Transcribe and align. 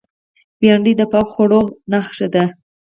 بېنډۍ 0.59 0.93
د 0.97 1.01
پاکو 1.11 1.31
خوړو 1.33 1.61
نخښه 1.91 2.27
ده 2.33 2.43